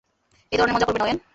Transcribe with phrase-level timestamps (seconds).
[0.51, 1.17] এই ধরণের মজা করবে না, ওয়েন।